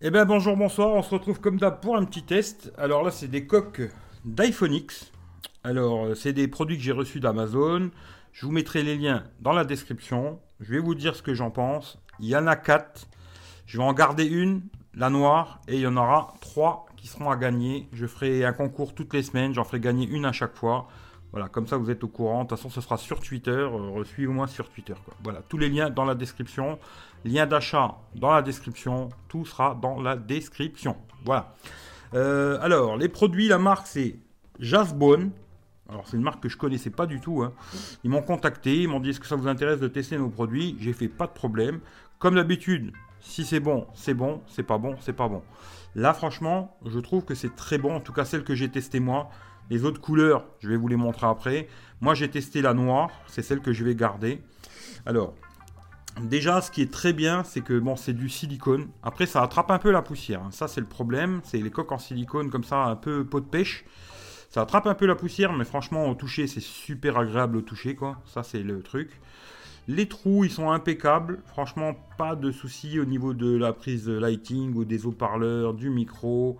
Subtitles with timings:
[0.00, 2.72] Eh bien bonjour, bonsoir, on se retrouve comme d'hab pour un petit test.
[2.78, 3.82] Alors là c'est des coques
[4.24, 5.10] d'iPhone X.
[5.64, 7.90] Alors euh, c'est des produits que j'ai reçus d'Amazon.
[8.32, 10.38] Je vous mettrai les liens dans la description.
[10.60, 11.98] Je vais vous dire ce que j'en pense.
[12.20, 13.08] Il y en a quatre.
[13.66, 14.62] Je vais en garder une,
[14.94, 17.88] la noire, et il y en aura trois qui seront à gagner.
[17.92, 20.86] Je ferai un concours toutes les semaines, j'en ferai gagner une à chaque fois.
[21.32, 22.44] Voilà, comme ça vous êtes au courant.
[22.44, 23.50] De toute façon, ce sera sur Twitter.
[23.50, 24.94] Euh, Suivez-moi sur Twitter.
[25.22, 26.78] Voilà, tous les liens dans la description.
[27.24, 29.10] Lien d'achat dans la description.
[29.28, 30.96] Tout sera dans la description.
[31.24, 31.54] Voilà.
[32.14, 34.16] Euh, alors, les produits, la marque c'est
[34.58, 35.30] Jasbone.
[35.90, 37.42] Alors, c'est une marque que je connaissais pas du tout.
[37.42, 37.52] Hein.
[38.04, 40.76] Ils m'ont contacté, ils m'ont dit est-ce que ça vous intéresse de tester nos produits?
[40.80, 41.80] J'ai fait pas de problème.
[42.18, 44.42] Comme d'habitude, si c'est bon, c'est bon.
[44.48, 45.42] C'est pas bon, c'est pas bon.
[45.94, 47.94] Là, franchement, je trouve que c'est très bon.
[47.96, 49.30] En tout cas, celle que j'ai testée moi.
[49.70, 51.68] Les autres couleurs, je vais vous les montrer après.
[52.00, 54.40] Moi, j'ai testé la noire, c'est celle que je vais garder.
[55.04, 55.34] Alors,
[56.22, 58.88] déjà, ce qui est très bien, c'est que bon, c'est du silicone.
[59.02, 60.42] Après, ça attrape un peu la poussière.
[60.42, 60.50] Hein.
[60.52, 61.40] Ça, c'est le problème.
[61.44, 63.84] C'est les coques en silicone comme ça, un peu pot de pêche.
[64.50, 67.94] Ça attrape un peu la poussière, mais franchement, au toucher, c'est super agréable au toucher,
[67.94, 68.16] quoi.
[68.24, 69.20] Ça, c'est le truc.
[69.86, 71.40] Les trous, ils sont impeccables.
[71.46, 76.58] Franchement, pas de soucis au niveau de la prise lighting ou des haut-parleurs, du micro.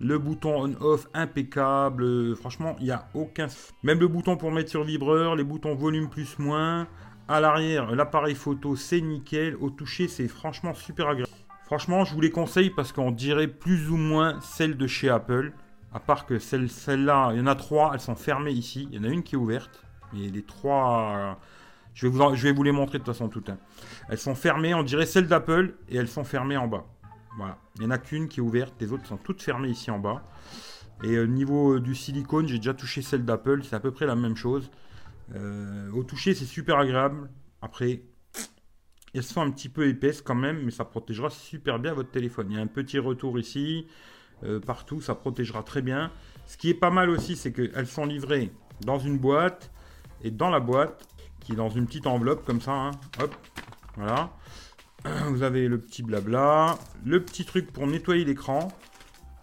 [0.00, 2.36] Le bouton on-off impeccable.
[2.36, 3.48] Franchement, il n'y a aucun.
[3.82, 6.86] Même le bouton pour mettre sur vibreur, les boutons volume plus moins.
[7.26, 9.56] À l'arrière, l'appareil photo, c'est nickel.
[9.60, 11.32] Au toucher, c'est franchement super agréable.
[11.64, 15.52] Franchement, je vous les conseille parce qu'on dirait plus ou moins celle de chez Apple.
[15.92, 18.88] À part que celle, celle-là, il y en a trois, elles sont fermées ici.
[18.92, 19.84] Il y en a une qui est ouverte.
[20.12, 21.38] Mais les trois.
[21.92, 23.50] Je vais, vous, je vais vous les montrer de toute façon toutes.
[23.50, 23.58] Hein.
[24.08, 26.84] Elles sont fermées, on dirait celles d'Apple, et elles sont fermées en bas.
[27.38, 27.56] Voilà.
[27.76, 29.98] Il n'y en a qu'une qui est ouverte, les autres sont toutes fermées ici en
[30.00, 30.22] bas.
[31.04, 33.92] Et au euh, niveau euh, du silicone, j'ai déjà touché celle d'Apple, c'est à peu
[33.92, 34.70] près la même chose.
[35.36, 37.30] Euh, au toucher, c'est super agréable.
[37.62, 38.02] Après,
[39.14, 42.48] elles sont un petit peu épaisses quand même, mais ça protégera super bien votre téléphone.
[42.50, 43.86] Il y a un petit retour ici,
[44.66, 46.12] partout, ça protégera très bien.
[46.46, 48.52] Ce qui est pas mal aussi, c'est qu'elles sont livrées
[48.84, 49.70] dans une boîte,
[50.22, 51.08] et dans la boîte,
[51.40, 53.34] qui est dans une petite enveloppe comme ça, hein, hop,
[53.96, 54.30] voilà.
[55.28, 58.68] Vous avez le petit blabla, le petit truc pour nettoyer l'écran.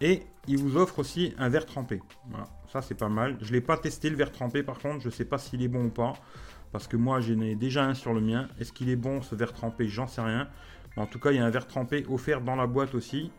[0.00, 2.02] Et il vous offre aussi un verre trempé.
[2.28, 3.36] Voilà, ça c'est pas mal.
[3.40, 5.62] Je ne l'ai pas testé le verre trempé par contre, je ne sais pas s'il
[5.62, 6.12] est bon ou pas.
[6.72, 8.48] Parce que moi j'en ai déjà un sur le mien.
[8.60, 9.88] Est-ce qu'il est bon ce verre trempé?
[9.88, 10.48] J'en sais rien.
[10.96, 13.30] En tout cas, il y a un verre trempé offert dans la boîte aussi.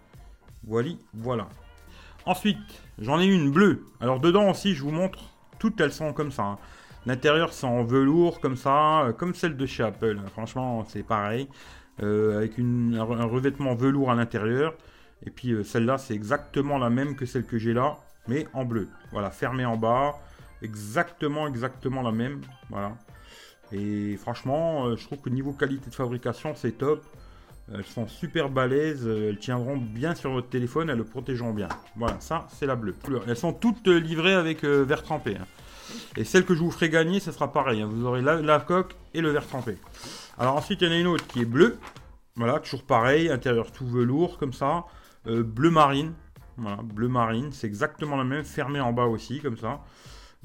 [0.63, 1.49] Voilà, voilà.
[2.25, 2.57] Ensuite,
[2.99, 3.85] j'en ai une bleue.
[3.99, 5.19] Alors dedans aussi, je vous montre.
[5.59, 6.43] Toutes elles sont comme ça.
[6.43, 6.57] Hein.
[7.05, 10.19] L'intérieur c'est en velours comme ça, euh, comme celle de chez Apple.
[10.33, 11.47] Franchement, c'est pareil.
[12.03, 14.75] Euh, avec un revêtement velours à l'intérieur.
[15.25, 17.97] Et puis euh, celle-là, c'est exactement la même que celle que j'ai là,
[18.27, 18.87] mais en bleu.
[19.11, 20.13] Voilà, fermée en bas,
[20.61, 22.41] exactement, exactement la même.
[22.69, 22.95] Voilà.
[23.71, 27.03] Et franchement, euh, je trouve que niveau qualité de fabrication, c'est top.
[27.73, 31.67] Elles sont super balèzes, elles tiendront bien sur votre téléphone, elles le protégeront bien.
[31.97, 32.95] Voilà, ça c'est la bleue.
[33.27, 35.35] Elles sont toutes livrées avec verre trempé.
[35.35, 35.45] Hein.
[36.15, 37.81] Et celle que je vous ferai gagner, ce sera pareil.
[37.81, 37.89] Hein.
[37.91, 39.77] Vous aurez la, coque et le verre trempé.
[40.39, 41.79] Alors ensuite, il y en a une autre qui est bleue.
[42.35, 44.85] Voilà, toujours pareil, intérieur tout velours comme ça.
[45.25, 46.13] Euh, bleu marine.
[46.57, 47.51] Voilà, bleu marine.
[47.51, 49.81] C'est exactement la même, fermé en bas aussi, comme ça.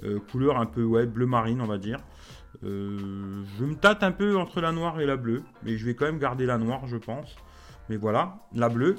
[0.03, 1.99] Euh, couleur un peu, ouais, bleu marine, on va dire.
[2.65, 5.43] Euh, je me tâte un peu entre la noire et la bleue.
[5.63, 7.37] Mais je vais quand même garder la noire, je pense.
[7.91, 8.97] Mais voilà, la bleue.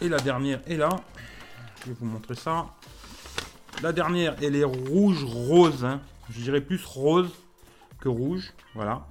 [0.00, 0.88] Et la dernière est là.
[1.82, 2.68] Je vais vous montrer ça.
[3.82, 5.84] La dernière, elle est rouge-rose.
[5.84, 6.00] Hein.
[6.30, 7.30] Je dirais plus rose
[8.00, 8.54] que rouge.
[8.74, 9.06] Voilà.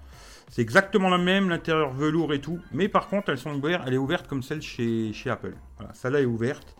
[0.56, 2.62] C'est exactement la même, l'intérieur velours et tout.
[2.72, 3.84] Mais par contre, elles sont ouvertes.
[3.86, 5.54] Elle est ouverte comme celle chez, Apple.
[5.78, 6.78] Voilà, celle-là est ouverte.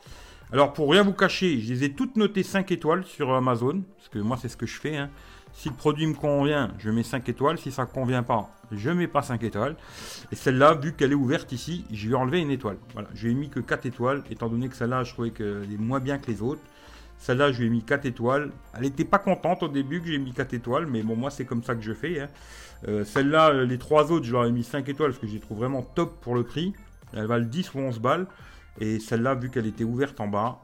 [0.54, 3.84] Alors, pour rien vous cacher, je les ai toutes notées 5 étoiles sur Amazon.
[3.98, 4.96] Parce que moi, c'est ce que je fais.
[4.96, 5.10] Hein.
[5.52, 7.58] Si le produit me convient, je mets 5 étoiles.
[7.58, 9.76] Si ça ne convient pas, je mets pas 5 étoiles.
[10.32, 12.78] Et celle-là, vu qu'elle est ouverte ici, je vais enlever une étoile.
[12.94, 15.68] Voilà, je lui ai mis que 4 étoiles, étant donné que celle-là, je trouvais qu'elle
[15.70, 16.62] est moins bien que les autres.
[17.18, 18.52] Celle-là, je lui ai mis 4 étoiles.
[18.76, 21.46] Elle n'était pas contente au début que j'ai mis 4 étoiles, mais bon, moi, c'est
[21.46, 22.20] comme ça que je fais.
[22.20, 22.30] Hein.
[22.88, 25.34] Euh, celle-là, euh, les trois autres, je leur ai mis 5 étoiles parce que je
[25.34, 26.74] les trouve vraiment top pour le prix.
[27.14, 28.28] Elle valent 10 ou 11 balles.
[28.80, 30.60] Et celle-là, vu qu'elle était ouverte en bas,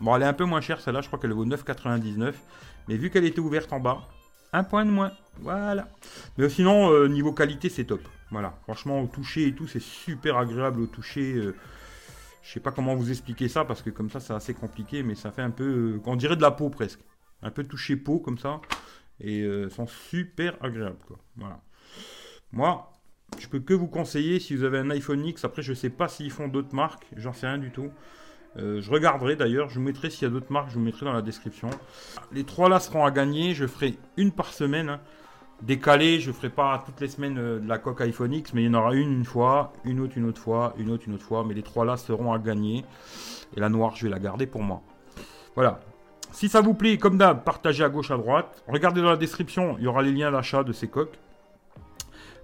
[0.00, 2.32] bon, elle est un peu moins chère, celle-là, je crois qu'elle vaut 9,99.
[2.88, 4.08] Mais vu qu'elle était ouverte en bas,
[4.52, 5.12] un point de moins.
[5.40, 5.86] Voilà.
[6.38, 8.00] Mais sinon, euh, niveau qualité, c'est top.
[8.30, 8.54] Voilà.
[8.62, 11.52] Franchement, au toucher et tout, c'est super agréable au toucher.
[12.42, 15.14] Je sais pas comment vous expliquer ça parce que comme ça c'est assez compliqué, mais
[15.14, 15.64] ça fait un peu,
[15.96, 17.00] euh, on dirait de la peau presque,
[17.42, 18.60] un peu touché peau comme ça,
[19.20, 21.18] et euh, sont super agréables quoi.
[21.36, 21.60] Voilà.
[22.52, 22.90] Moi,
[23.38, 25.44] je peux que vous conseiller si vous avez un iPhone X.
[25.44, 27.90] Après, je sais pas s'ils font d'autres marques, j'en sais rien du tout.
[28.56, 31.06] Euh, je regarderai d'ailleurs, je vous mettrai s'il y a d'autres marques, je vous mettrai
[31.06, 31.70] dans la description.
[32.32, 34.98] Les trois là seront à gagner, je ferai une par semaine.
[35.62, 36.20] Décalé.
[36.20, 38.74] Je ferai pas toutes les semaines de la coque iPhone X, mais il y en
[38.74, 41.44] aura une une fois, une autre une autre fois, une autre une autre fois.
[41.46, 42.84] Mais les trois là seront à gagner.
[43.56, 44.82] Et la noire, je vais la garder pour moi.
[45.54, 45.80] Voilà.
[46.32, 48.62] Si ça vous plaît, comme d'hab, partagez à gauche, à droite.
[48.68, 51.18] Regardez dans la description, il y aura les liens d'achat de ces coques.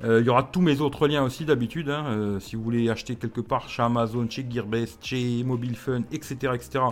[0.04, 1.88] Euh, il y aura tous mes autres liens aussi d'habitude.
[1.88, 2.04] Hein.
[2.08, 6.52] Euh, si vous voulez acheter quelque part chez Amazon, chez Gearbest, chez Mobile Fun, etc.,
[6.54, 6.84] etc.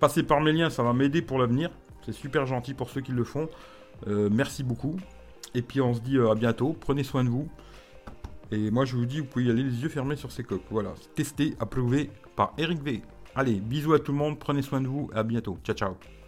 [0.00, 1.70] Passez par mes liens, ça va m'aider pour l'avenir.
[2.04, 3.48] C'est super gentil pour ceux qui le font.
[4.08, 4.96] Euh, merci beaucoup.
[5.54, 6.76] Et puis on se dit à bientôt.
[6.78, 7.48] Prenez soin de vous.
[8.50, 10.62] Et moi je vous dis, vous pouvez y aller les yeux fermés sur ces coques.
[10.70, 13.02] Voilà, testé, approuvé par Eric V.
[13.34, 15.58] Allez, bisous à tout le monde, prenez soin de vous, à bientôt.
[15.64, 16.21] Ciao ciao.